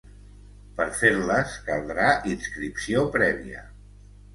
Per 0.79 0.87
fer-les 1.01 1.55
caldrà 1.69 2.11
inscripció 2.35 3.09
prèvia. 3.21 3.69